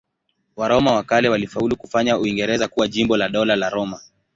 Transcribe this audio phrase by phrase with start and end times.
[0.55, 4.01] Waroma wa kale walifaulu kufanya Uingereza kuwa jimbo la Dola la Roma.